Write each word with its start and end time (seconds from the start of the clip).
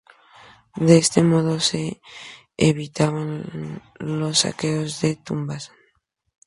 De 0.87 0.97
este 0.97 1.21
modo 1.21 1.59
se 1.59 2.01
evitaban 2.57 3.83
los 3.99 4.39
saqueos 4.39 4.99
de 5.01 5.15
tumbas. 5.15 5.71